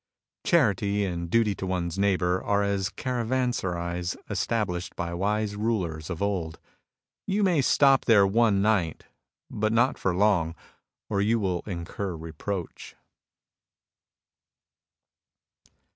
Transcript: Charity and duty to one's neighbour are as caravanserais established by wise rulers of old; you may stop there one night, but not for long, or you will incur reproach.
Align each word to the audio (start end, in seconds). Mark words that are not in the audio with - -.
Charity 0.43 1.05
and 1.05 1.29
duty 1.29 1.53
to 1.53 1.67
one's 1.67 1.99
neighbour 1.99 2.43
are 2.43 2.63
as 2.63 2.89
caravanserais 2.89 4.17
established 4.31 4.95
by 4.95 5.13
wise 5.13 5.55
rulers 5.55 6.09
of 6.09 6.23
old; 6.23 6.57
you 7.27 7.43
may 7.43 7.61
stop 7.61 8.05
there 8.05 8.25
one 8.25 8.63
night, 8.63 9.03
but 9.51 9.71
not 9.71 9.99
for 9.99 10.15
long, 10.15 10.55
or 11.07 11.21
you 11.21 11.39
will 11.39 11.61
incur 11.67 12.15
reproach. 12.15 12.95